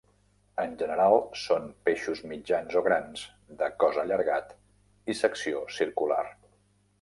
[0.61, 3.27] En general són peixos mitjans o grans,
[3.61, 4.57] de cos allargat
[5.15, 6.23] i secció circular.